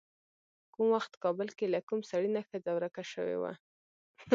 کوم 0.73 0.87
وخت 0.95 1.13
کابل 1.23 1.49
کې 1.57 1.65
له 1.73 1.79
کوم 1.87 1.99
سړي 2.11 2.29
نه 2.37 2.41
ښځه 2.49 2.71
ورکه 2.73 3.03
شوې 3.13 3.37
وه. 3.41 3.53